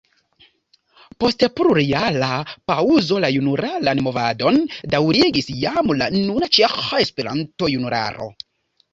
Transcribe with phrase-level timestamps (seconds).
[1.23, 2.29] Post plurjara
[2.71, 4.57] paŭzo la junularan movadon
[4.93, 8.27] daŭrigis jam la nuna Ĉeĥa Esperanto-Junularo.